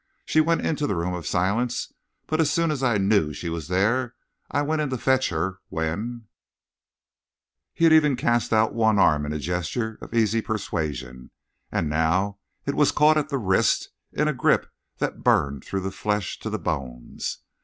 [0.25, 1.93] She went into the Room of Silence,
[2.25, 4.15] but as soon as I knew she was there
[4.49, 6.25] I went to fetch her, when"
[7.75, 11.29] He had even cast out one arm in a gesture of easy persuasion,
[11.71, 14.65] and now it was caught at the wrist in a grip
[14.97, 17.37] that burned through the flesh to the bones.